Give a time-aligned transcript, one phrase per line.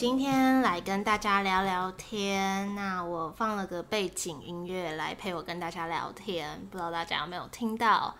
[0.00, 8.14] 今天来跟大家聊聊天，那我放了个背景音乐来陪我跟大家聊天，不知道大家有没有听到？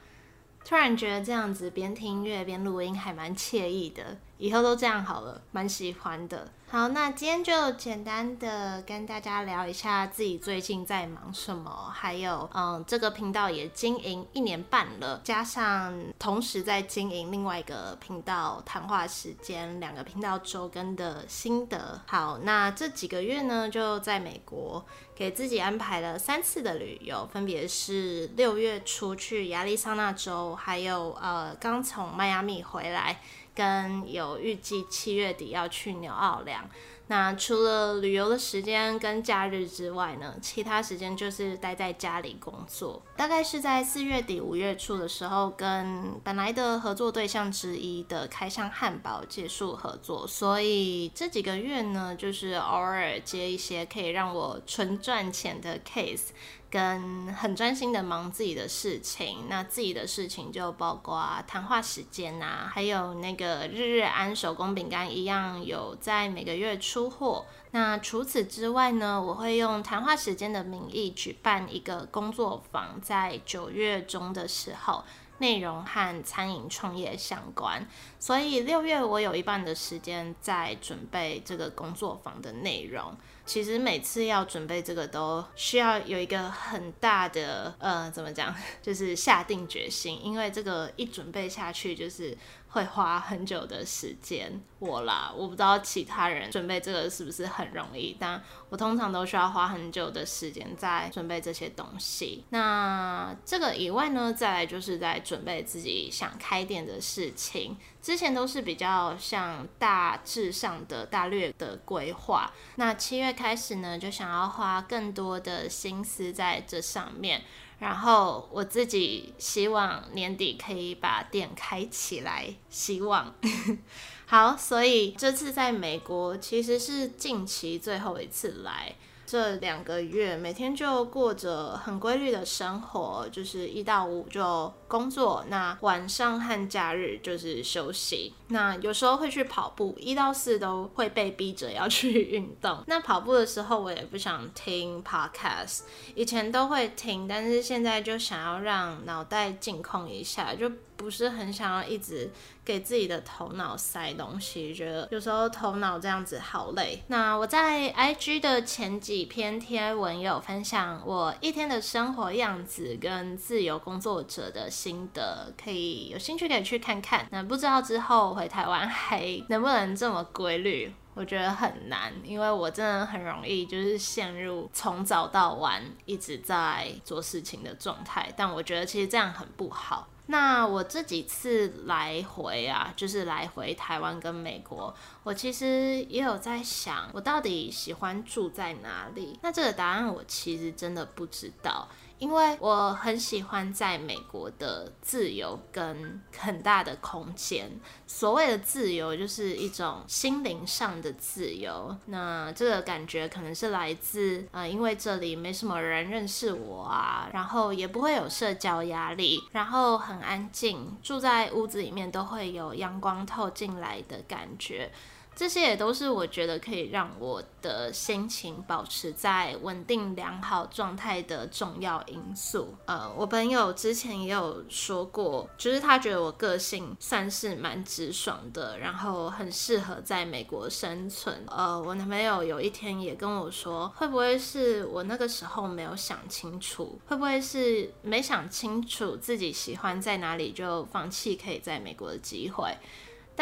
[0.63, 6.49] 突然觉得这样子边听音乐边录音还蛮惬意的，以后都这样好了，蛮喜欢的。
[6.71, 22.01] 好，那今天就简单的跟大家聊一下自己最近在忙什么，还有，嗯，这个频道也经营一年半了，加上同时在经营另外一个频道谈话时间，两个频道周更的心得。
[22.07, 33.21] 好，那这几个月呢，就在美国给自己安排了三次的旅游，分别是六月初去亚利桑那州，还有呃刚从迈阿密回来。
[33.55, 36.69] 跟有预计七月底要去纽奥良，
[37.09, 43.03] 那除了旅游的时间跟假日之外呢，其他时间就是待在家里工作。
[43.17, 56.29] 大概是在四月底五月初的时候，跟本来的合作对象之一的开箱汉堡结束合作，所以这几个月呢，就是偶尔接一些可以让我纯赚钱的 case。
[56.71, 67.45] 跟很专心的忙自己的事情，那自己的事情就包括谈话时间呐，还有那个日日安手工饼干一样有在每个月出货。
[67.73, 75.05] 那除此之外呢，我会用谈话时间的名义举办一个工作坊，在九月中的时候，
[75.41, 77.87] 内容和餐饮创业相关，
[78.19, 83.17] 所以六月我有一半的时间在准备这个工作坊的内容。
[83.47, 92.37] 其实每次要准备这个都需要有一个很大的呃，怎么讲， 就是下定决心，因为这个一准备下去就是
[92.71, 94.61] 会花很久的时间。
[94.79, 102.45] 我啦，我不知道其他人准备这个是不是很容易，但我通常都需要花很久的时间在准备这些东西。
[102.49, 107.77] 那这个以外呢，再来就是在准备自己想开店的事情。
[108.01, 117.43] 之前都是比较像大致上的大略的规划，那七月开始呢，就想要花更多的心思在这上面，
[117.81, 123.35] 然后我自己希望年底可以把店开起来，希望。
[124.27, 128.95] 好，所以这次在美国其实是近期最后一次来。
[129.31, 138.35] 这两个月每天就过着很规律的生活，就是一到五就工作，那晚上和假日就是休息。
[138.49, 142.83] 那有时候会去跑步，一到四都会被逼着要去运动。
[142.89, 145.83] 那跑步的时候我也不想听 podcast，
[146.17, 150.69] 以前都会听，但是现在就想要让脑袋静空一下，就
[151.01, 152.31] 不是很想要一直。
[152.63, 157.03] 给自己的头脑塞东西，觉得有时候头脑这样子好累。
[157.09, 167.27] 那我在 IG 的前几篇贴文有分享我一天的生活样子跟自由工作者的心得，可以有兴趣可以去看看。
[167.33, 170.95] 那不知道之后回台湾还能不能这么规律？
[171.15, 178.33] 我觉得很难，因为我真的很容易就是陷入从早到晚一直在做事情的状态。
[178.37, 180.07] 但我觉得其实这样很不好。
[180.31, 189.37] 那我这几次来回啊，就是来回台湾跟美国，我其实也有在想，我到底喜欢住在哪里？
[189.43, 191.89] 那这个答案我其实真的不知道。
[192.21, 197.69] 因为我很喜欢在美国的自由跟很大的空间。
[198.07, 201.97] 所谓的自由，就是一种心灵上的自由。
[202.07, 214.93] 那这个感觉可能是来自，呃，因为这里没什么人认识我啊，然后也不会有社交压力，然后很安静，住在屋子里面都会有阳光透进来的感觉。
[215.41, 222.75] 这些也都是我觉得可以让我的心情保持在稳定良好状态的重要因素。
[222.85, 231.43] 呃，我朋友之前也有说过，就是他觉得我个性算是蛮直爽的，然后很适合在美国生存。
[231.47, 237.01] 呃，我男朋友有一天也跟我说，会不会是我那个时候没有想清楚？
[237.09, 242.77] 会不会是没想清楚自己喜欢在哪里就放弃可以在美国的机会？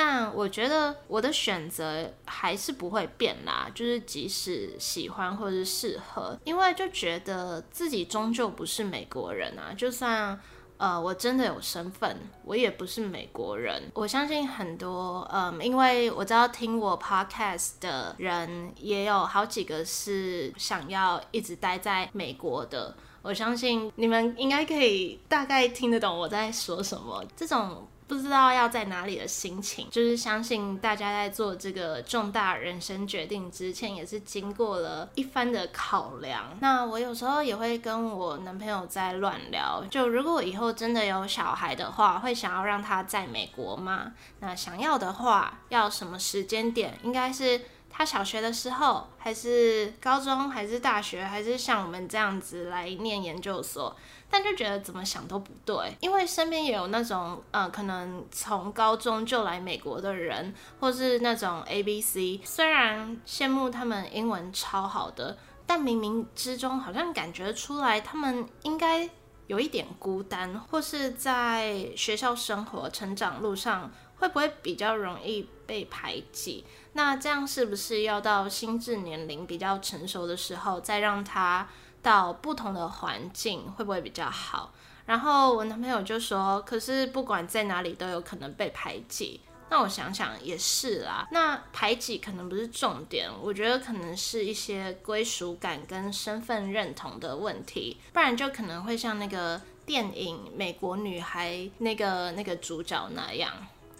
[0.00, 10.38] 但我觉得我的选择还是不会变啦，就是即使喜欢或是适合，因为就觉得自己终究不是美国人啊，就算
[10.76, 13.90] 呃，我真的有身份，我也不是美国人。
[13.94, 22.94] 我相信很多，嗯，因为我知道听我 podcast 的人也有好几个是想要一直待在美国的。
[23.22, 27.24] 我相信你们应该可以大概听得懂我在说什么。
[27.36, 27.84] 这种。
[28.08, 36.56] 不知道要在哪里的心情，就是相信大家在做这个重大人生决定之前，也是经过了一番的考量。
[36.60, 44.12] 那我有时候也会跟我男朋友在乱聊，就如果以后真的有小孩的话，会想要让他在美国吗？
[44.40, 46.98] 那想要的话，要什么时间点？
[47.02, 47.60] 应该是
[47.98, 53.96] 他小学的时候，还是高中，还是大学，还是像我们这样子来念研究所？
[54.30, 65.36] 但就觉得怎么想都不对，因为身边也有那种，呃，可能从高中就来美国的人，或是那种 ABC，虽然羡慕他们英文超好的，
[65.66, 69.10] 但冥冥之中好像感觉出来他们应该
[69.48, 76.64] 有一点孤单，或是在学校生活、成长路上会不会比较容易被排挤？
[76.98, 81.68] 那这样是不是要到心智年龄比较成熟的时候，再让他？
[82.02, 84.72] 到不同的环境会不会比较好？
[85.06, 89.40] 然后我男朋友就说：“可是不管在哪里都有可能被排挤。”
[89.70, 91.26] 那我想想也是啦。
[91.30, 103.52] 那排挤可能不是重点，我觉得可能是一些归属感跟身份认同的问题，不然就可能会像那个电影《美国女孩》那个那个主角那样，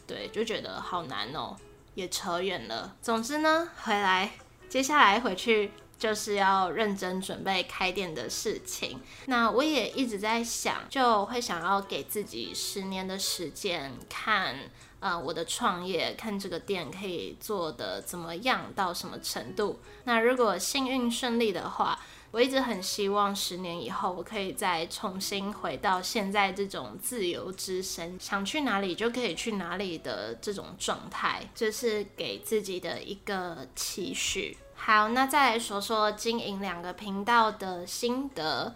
[0.06, 1.56] 对，就觉得好难哦，
[1.98, 2.94] 也扯远了。
[3.02, 4.30] 总之呢，回来，
[4.68, 5.72] 接下来回去。
[5.98, 9.00] 就是要认真准备开店的事情。
[9.26, 14.54] 那我也一直在想，就会想要给自己十年的时间，看
[15.00, 19.80] 呃我的创业，看这个店可以做得怎么样，到什么程度。
[20.04, 21.98] 那如果幸运顺利的话，
[22.30, 34.56] 我一直很希望十年以后，我可以再重新回到现在这种自由之身，想去哪里就可以去哪里的这种状态，这是给自己的一个期许。
[34.74, 38.74] 好，那再来说说经营两个频道的心得。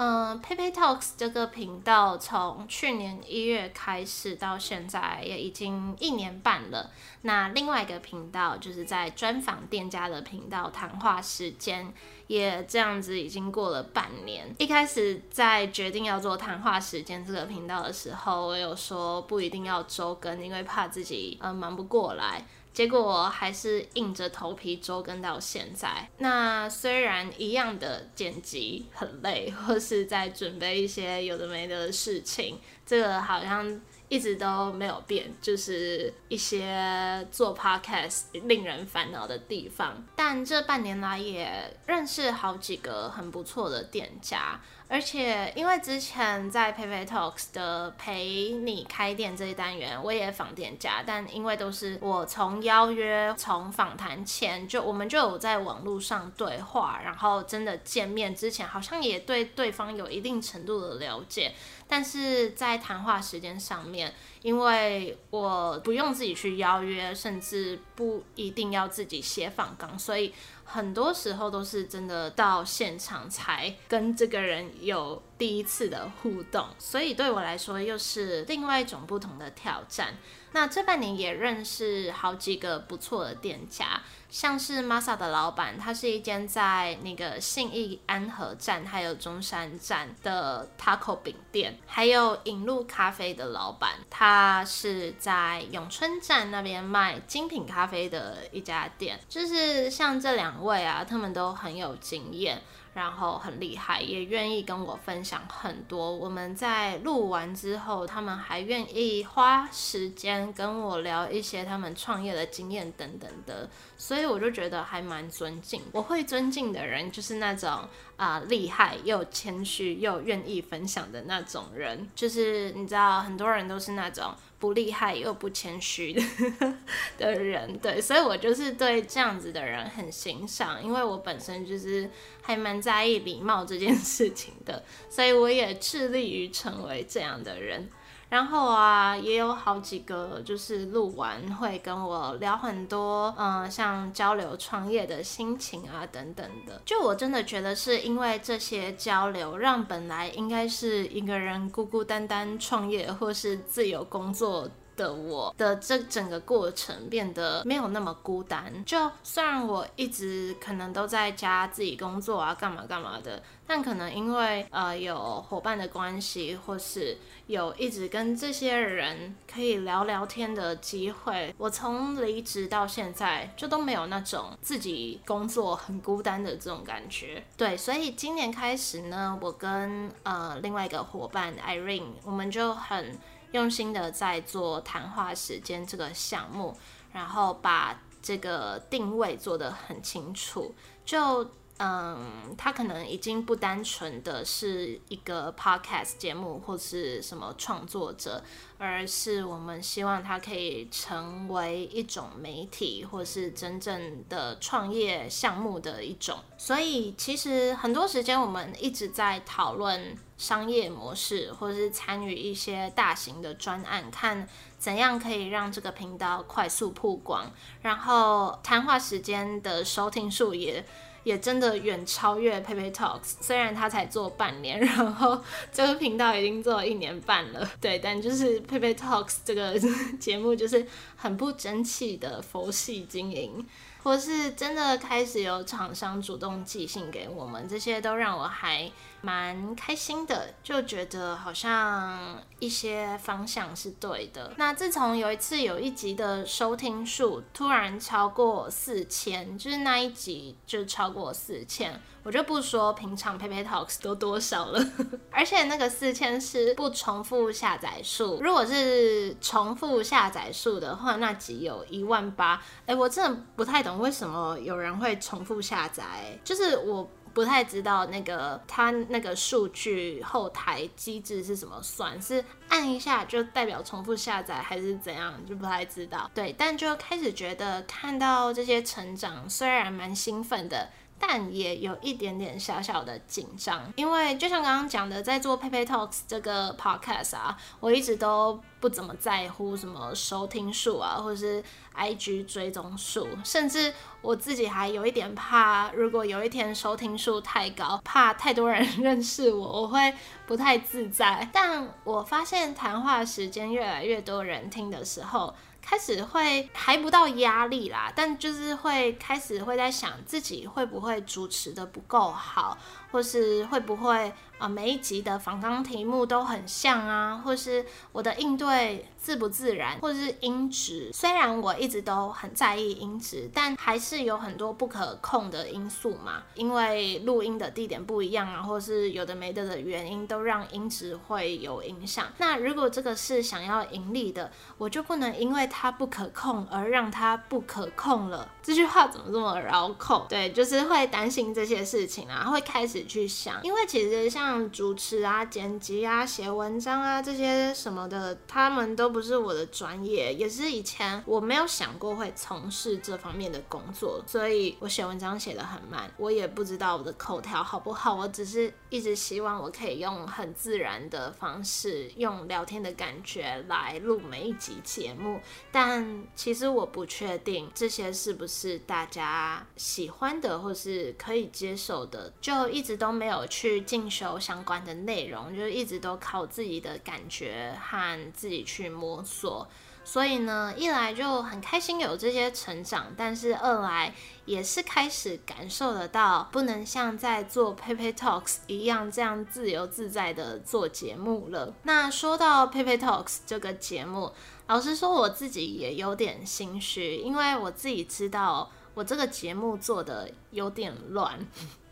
[0.00, 6.92] 嗯、，Pei Pei Talks 这个频道从去年一月开始到现在也已经一年半了。
[7.22, 11.92] 那另外一个频道就是在专访店家的频道谈话时间，
[12.28, 14.54] 也这样子已经过了半年。
[14.58, 22.46] 一开始在决定要做谈话时间这个频道的时候，我有说不一定要周更，因为怕自己呃忙不过来。
[22.72, 26.08] 结果还是硬着头皮周更到现在。
[26.18, 40.04] 那虽然一样的剪辑很累，或是在准备一些有的没的事情，这个好像一直都没有变，就是一些做 podcast 令人烦恼的地方。
[40.16, 44.60] 但这半年来也认识好几个很不错的店家。
[44.90, 61.52] 而且，因为之前在 Pei Pei Talks 的陪你开店这一单元，我也访店家，但因为都是我从邀约、从访谈前就我们就有在网络上对话，然后真的见面之前，好像也对对方有一定程度的了解，
[61.88, 70.32] 但是在谈话时间上面，因为我不用自己去邀约，甚至不一定要自己写访纲，所以。
[70.70, 80.14] 很多时候都是真的到现场才跟这个人有第一次的互动，所以对我来说又是另外一种不同的挑战。
[80.52, 99.20] 那这半年也认识好几个不错的店家，像是 Masa 的老板，他是一间在那个信义安和站还有中山站的 Taco 饼店，还有引路咖啡的老板，他是在永春站那边卖精品咖啡的一家店。
[99.28, 102.60] 就是像这两位啊，他们都很有经验。
[102.94, 106.10] 然后很厉害，也愿意跟我分享很多。
[106.10, 115.82] 我们在录完之后，他们还愿意花时间跟我聊一些他们创业的经验等等的，所以我就觉得还蛮尊敬。
[115.92, 117.86] 我会尊敬的人就是那种
[118.16, 124.34] 啊、厉害又谦虚又愿意分享的那种人，就是你知道很多人都是那种。
[124.60, 126.22] 不厉害又不谦虚的
[127.16, 132.10] 的人，对，所以我就是对这样子的人很欣赏，因为我本身就是
[132.42, 137.88] 还蛮在意礼貌这件事情的，所以我也致力于成为这样的人。
[138.30, 146.82] 然后啊，也有好几个就是录完会跟我聊很多，嗯、像交流创业的心情啊等等的。
[146.84, 158.84] 就我真的觉得是因为这些交流，让本来应该是一个人孤孤单单创业或是自由工作的我的这整个过程变得没有那么孤单。
[158.84, 163.42] 就虽然我一直可能都在家自己工作啊，干嘛干嘛的。
[163.70, 177.44] 但可能因为呃有伙伴的关系，或是有一直跟这些人可以聊聊天的机会，我从离职到现在就都没有那种自己工作很孤单的这种感觉。
[177.58, 183.18] 对，所以今年开始呢，我跟呃另外一个伙伴 Irene，我们就很
[183.52, 186.76] 用心的在做谈话时间这个项目，
[187.12, 190.74] 然后把这个定位做得很清楚，
[191.04, 191.50] 就。
[191.80, 198.42] 嗯，他可能已经不单纯的是一个 podcast 节目或是什么创作者，
[198.78, 206.40] 而是我们希望他可以成为一种媒体，或是真正的创业项目的一种。
[206.56, 217.48] 所以其实很多时间我们一直在讨论商业模式，或是参与一些大型的专案，看怎样可以让这个频道快速曝光，
[217.82, 220.84] 然后谈话时间的收听数也。
[221.24, 229.78] 也真的远超越 PayPay Talks，虽然他才做半年， 然后这个频道已经做了一年半了，对，但就是 PayPay Talks 这个
[230.18, 233.66] 节目就是很不争气的佛系经营。
[234.00, 244.52] 或是真的开始有厂商主动寄信给我们，这些都让我还蛮开心的，就觉得好像一些方向是对的。
[244.56, 252.00] 那自从有一次有一集的收听数突然超过四千，就是那一集就超过四千。
[252.24, 254.86] 我就不说平常 Pepe Talks 都多少了，
[255.32, 258.38] 而且那个四千是不重复下载数。
[258.42, 262.60] 如果是重复下载数的话，那集有一万八。
[262.84, 267.08] 哎，我真的不太懂为什么有人会重复下载，就是我
[267.38, 276.28] 不太知道那个他那个数据后台机制是怎么算，是按一下就代表重复下载，还是怎样，就不太知道。
[276.34, 280.88] 对，但就开始觉得看到这些成长，虽然蛮兴奋的。
[281.18, 291.62] 但也有一点点小小的紧张，因为就像刚刚讲的，在做 Pepe Talks 这个 podcast 啊，我一直都不怎么在乎什么收听数啊，或者是
[291.96, 300.14] IG 追踪数，甚至我自己还有一点怕，如果有一天收听数太高，怕太多人 认识我，我会
[300.46, 301.48] 不太自在。
[301.52, 305.52] 但我发现谈话时间越来越多人听的时候，
[305.88, 312.76] 开始会还不到压力啦，但就是会开始会在想自己会不会主持的不够好，
[313.10, 321.10] 或是会不会啊、每一集的访纲题目都很像啊，或是我的应对自不自然，或者是音质。
[321.12, 332.28] 虽然我一直都很在意音质，但还是有很多不可控的因素嘛，因为录音的地点不一样啊，或是有的没的的原因都让音质会有影响。
[332.38, 338.48] 那如果这个是想要盈利的，我就不能因为它不可控而让它不可控了。
[338.62, 340.24] 这句话怎么这么绕口？
[340.28, 342.98] 对，就是会担心这些事情啊，会开始。
[343.08, 365.40] 去想，因为其实像主持啊、剪辑啊、写文章啊这些什么的，他们都不是我的专业，也是以前我没有想过会从事这方面的工作，所以我写文章写得很慢，我也不知道我的口条好不好，我只是一直希望我可以用很自然的方式，用聊天的感觉来录每一集节目，
[365.72, 372.68] 但其实我不确定这些是不是大家喜欢的或是可以接受的，就。
[372.68, 379.68] 一直都没有去进修相关的内容，就一直都靠自己的感觉和自己去摸索。
[380.04, 384.14] 所以呢，一来就很开心有这些成长，但是二来
[384.46, 391.74] 也是开始感受得到，不能像在做 Pepe Talks 一样这样自由自在的做节目了。
[391.82, 394.32] 那说到 Pepe Talks 这个节目，
[394.66, 401.46] 老实说我自己也有点心虚，因为我自己知道我这个节目做得有点乱。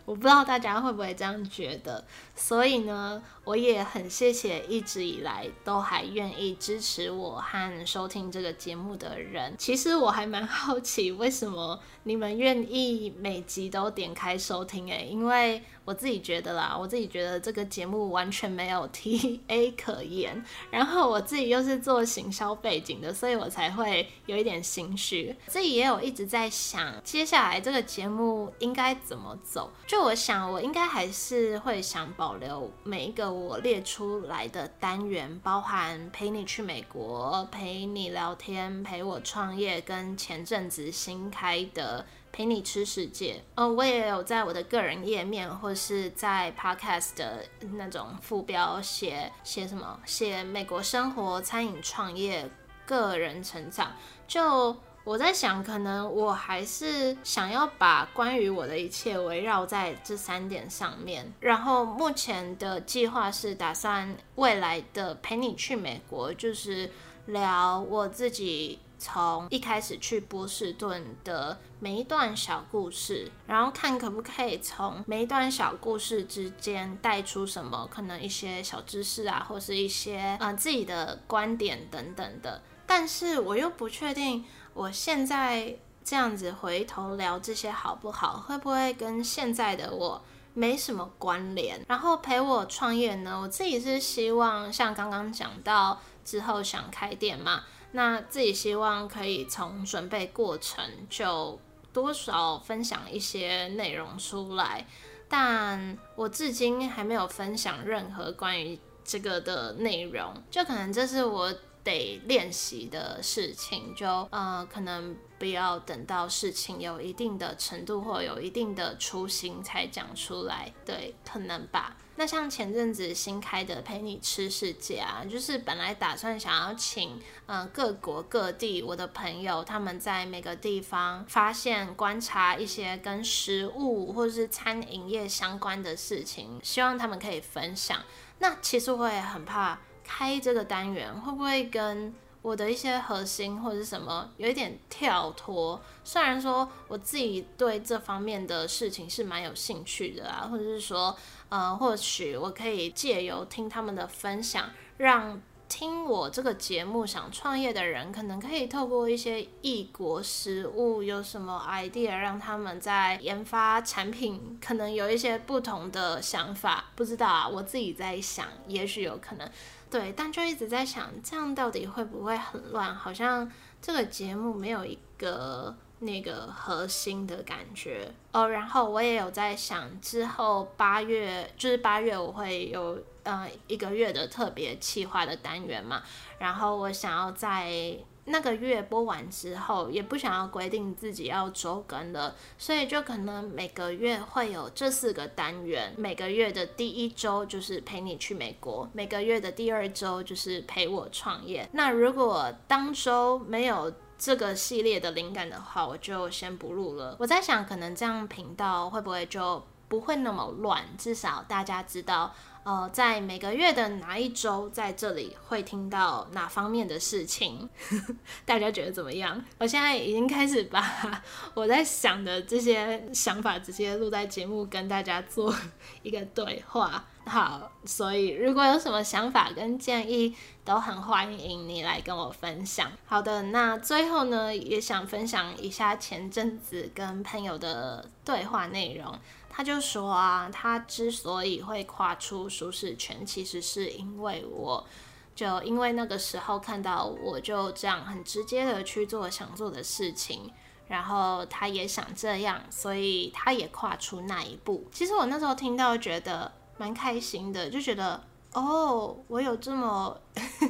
[0.07, 2.03] 我不知道大家会不会这样觉得，
[2.37, 9.55] 所以呢，我也很谢谢一直以来都还愿意支持我和收听这个节目的人。
[9.59, 14.89] 其实我还蛮好奇，为什么你们愿意每集都点开收听？
[14.91, 15.63] 诶，因为。
[15.87, 25.33] 我自己觉得啦，我自己觉得这个节目完全没有 TA 可言，然后我自己又是做行销背景的，所以我才会有一点心虚。
[25.47, 29.71] 自己也有一直在想，接下来这个节目应该怎么走。
[29.87, 42.05] 就我想，我应该还是会想保保留每一个我列出来的单元，包含陪你去美国、陪你聊天、陪我创业，跟前阵子新开的。
[42.33, 47.47] 陪你吃世界，嗯，我也有在我的个人页面或是在 podcast 的
[47.79, 52.51] 那种副标写写什么，写美国生活、餐饮创业
[52.85, 53.93] 个人成长。
[54.29, 61.33] 就我在想，可能我还是想要把关于我的一切围绕在这三点上面。
[61.39, 66.91] 然后目前的计划是打算未来的陪你去美国，就是
[67.27, 82.61] 聊我自己从一开始去波士顿的每一段小故事，然后看可不可以从每一段小故事之间带出什么，可能一些小知识啊，或是一些嗯、呃、自己的观点等等的。
[82.89, 84.45] 但是我又不确定。
[84.77, 88.45] 我现在这样子回头聊这些好不好？
[88.47, 91.83] 会不会跟现在的我没什么关联？
[91.89, 93.41] 然后陪我创业呢？
[93.41, 101.59] 我自己是希望像刚刚讲到之后想开店嘛，那自己希望可以从准备过程就
[101.95, 104.87] 多少分享一些内容出来，
[105.27, 111.51] 但我至今还没有分享任何关于这个的内容，就可能这是我。
[111.87, 121.97] 得练习的事情，就呃，可能不要等到事情有一定的程度或有一定的雏形才讲出来，对，可能吧。
[122.17, 138.03] 那像前阵子新开的陪你吃世界啊，就是本来打算想要请呃各国各地我的朋友，他们在每个地方发现观察一些跟食物或者是餐饮业相关的事情，希望他们可以分享。
[138.39, 139.79] 那其实我也很怕。
[140.07, 145.81] 开这个单元会不会跟我的一些核心或者什么有一点跳脱？
[146.05, 151.17] 虽然说我自己对这方面的事情是蛮有兴趣的啊，或者是说，
[151.49, 155.43] 呃，或许我可以借由听他们的分享，让。
[155.69, 166.85] 听我这个节目想创业的人，可能可以透过一些异国食物有什么 idea，让他们在研发产品，可能有一些不同的想法。
[166.95, 169.51] 不知道啊，我自己在想，也许有可能，
[169.91, 172.95] 对，但就一直在想，这样到底会不会很乱？
[172.95, 173.51] 好像
[173.81, 178.49] 这个节目没有一个那个核心的感觉哦。
[178.49, 182.99] 然后我也有在想，之后八月就是八月我会有。
[183.27, 186.01] 呃，一个月的特别企划的单元嘛，
[186.39, 195.95] 然后我想要在那个月播完之后，也不想要规定自己要周更了，所以就可能每个月会有这四个单元。
[195.97, 201.69] 每个月的第一周就是陪你去美国，每个月的第二周就是陪我创业。
[201.73, 207.17] 那如果当周没有这个系列的灵感的话，我就先不录了。
[207.21, 210.83] 我在想，可能这样频道会不会就不会那么乱？
[210.99, 212.35] 至少大家知道。
[212.67, 217.71] 呃，在每个月的哪一周，在这里会听到哪方面的事情？
[218.45, 219.41] 大家觉得怎么样？
[219.59, 221.23] 我现在已经开始把
[221.55, 225.55] 我在想的这些想法直接录在节目，跟大家做
[226.03, 227.05] 一个对话。
[227.25, 232.91] 好，所以如果有什么想法跟建议，都很欢迎你来跟我分享。
[233.05, 239.17] 好的，那最后呢，也想分享一下前阵子跟朋友的对话内容。
[239.57, 244.87] 他就说啊，他之所以会跨出舒适圈，其实是因为我，
[245.35, 250.53] 就因为那个时候看到我就这样很直接的去做想做的事情，
[250.89, 254.87] 然后他也想这样，所以他也跨出那一步。
[254.93, 260.21] 其实我那时候听到觉得蛮开心的，就觉得哦，我有这么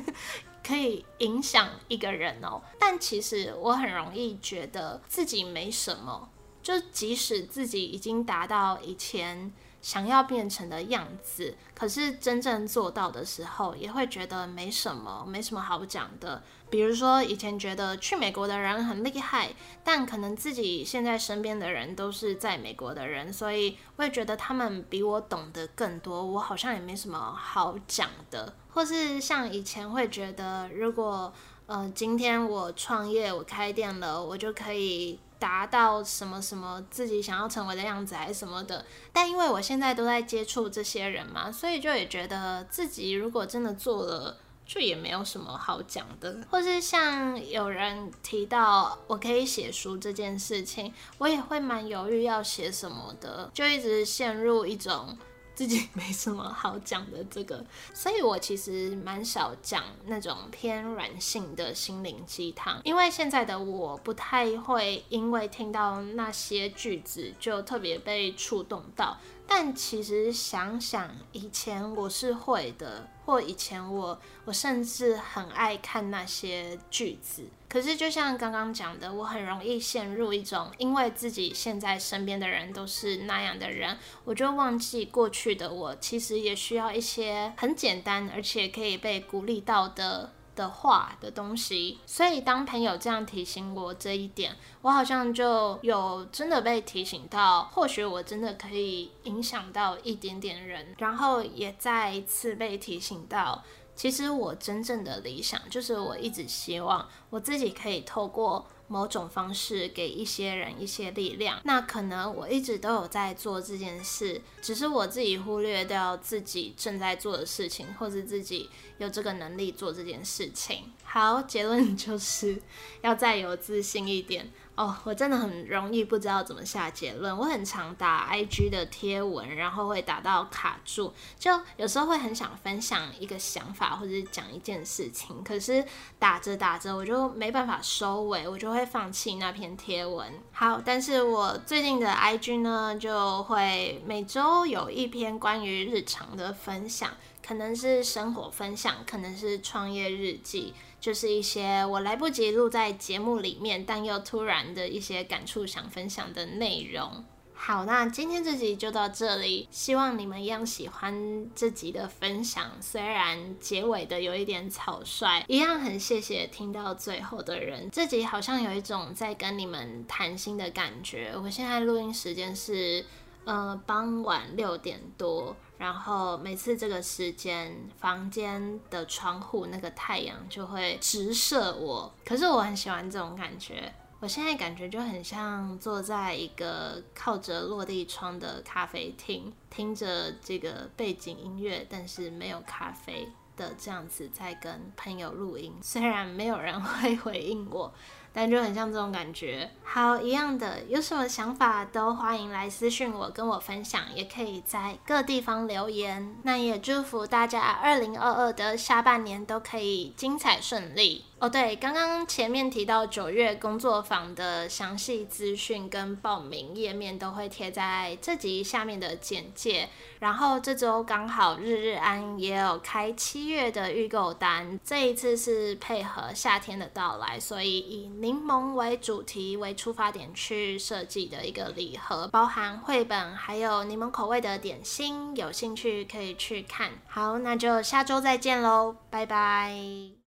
[0.64, 2.62] 可以影响一个人哦。
[2.78, 6.30] 但其实我很容易觉得自己没什么。
[6.66, 16.42] 就即使自己已经达到以前想要变成的样子，可是真正做到的时候，也会觉得没什么，没什么好讲的。
[16.68, 28.56] 比如说以前觉得去美国的人很厉害，但可能自己现在身边的人都是在美国的人，所以会觉得他们比我懂得更多，我好像也没什么好讲的。
[28.70, 31.32] 或是像以前会觉得，如果
[31.66, 35.20] 呃今天我创业，我开店了，我就可以。
[35.38, 46.38] 达到什么什么自己想要成为的样子还是什么的，但因为我现在都在接触这些人嘛，所以就也觉得自己如果真的做了，就也没有什么好讲的。
[46.50, 55.16] 或是像有人提到我可以写书这件事情，我也会蛮犹豫要写什么的，就一直陷入一种。
[55.56, 57.64] 自己没什么好讲的这个，
[57.94, 69.16] 所以我其实蛮少讲那种偏软性的心灵鸡汤，因为现在的我不太会因为听到那些句子就特别被触动到。
[69.46, 77.44] 但其实想想以前我是会的，或以前我我甚至很爱看那些句子。
[77.68, 92.00] 可是就像刚刚讲的，我很容易陷入一种，因为自己现在身边的人都是那样的人，我就忘记过去的我其实也需要一些很简单而且可以被鼓励到的的话的东西。
[92.04, 103.62] 所以当朋友这样提醒我这一点，我好像就有真的被提醒到，或许我真的可以影响到一点点人，然后也再一次被提醒到。
[103.94, 111.60] 其实我真正的理想就是，我一直希望我自己可以透过某种方式给一些人一些力量。
[111.64, 118.68] 那可能我一直都有在做这件事，只是我自己忽略掉自己正在做的事情，或是自己
[118.98, 120.92] 有这个能力做这件事情。
[121.04, 122.60] 好，结论就是
[123.02, 124.50] 要再有自信一点。
[124.76, 127.34] 哦，我真的很容易不知道怎么下结论。
[127.36, 135.82] 我很常打 IG 的贴文，然后会打到卡住，就有时候会很想分享一个想法或者讲一件事情，可是
[136.18, 140.30] 打着打着我就没办法收尾，我就会放弃那篇贴文。
[140.52, 147.10] 好，但是我最近的 IG 呢，就会每周有一篇关于日常的分享，
[147.42, 150.74] 可能是生活分享，可能是创业日记。
[151.06, 157.24] 就是一些我来不及录在节目里面，但又突然的一些感触想分享的内容。
[157.54, 162.72] 好，那今天这集就到这里，希望你们一样喜欢这集的分享。
[162.80, 167.88] 虽然结尾的有一点草率，一样很谢谢听到最后的人。
[167.92, 171.32] 这集好像有一种在跟你们谈心的感觉。
[171.40, 173.04] 我现在录音时间是
[173.46, 175.56] 呃傍晚六点多。
[175.78, 182.10] 然后每次这个时间，房间的窗户那个太阳就会直射我。
[182.24, 183.92] 可是我很喜欢这种感觉。
[184.18, 195.74] 我现在感觉就很像坐在一个靠着落地窗的咖啡厅，听着这个背景音乐，但是没有咖啡的这样子在跟朋友录音。
[195.82, 197.92] 虽然没有人 会回应我。
[198.36, 199.70] 感觉很像这种感觉。
[199.82, 206.36] 好，一样的，有什么想法都欢迎来私信我，跟我分享，也可以在各地方留言。
[206.42, 211.24] 那也祝福大家二零二二的下半年都可以精彩顺利。
[211.38, 219.86] 哦，对，刚刚前面提到九月工作坊的详细资讯跟报名页面都会贴在这集下面的简介。
[220.18, 236.90] 然后这周刚好日日安也有开七月的预购单，这一次是配合夏天的到来，所以以柠檬为主题为出发点去设计的一个礼盒，包含绘本还有柠檬口味的点心，有兴趣可以去看。
[237.06, 240.25] 好，那就下周再见喽，拜拜。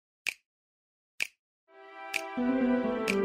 [2.36, 3.23] 嗯